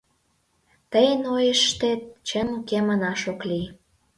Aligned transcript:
—Тыйын 0.91 1.21
ойыштет 1.35 2.01
чын 2.27 2.47
уке 2.57 2.77
манаш 2.87 3.21
ок 3.31 3.39
лий... 3.49 3.67